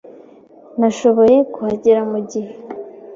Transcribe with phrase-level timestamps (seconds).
[0.79, 2.53] Nashoboye kuhagera mugihe.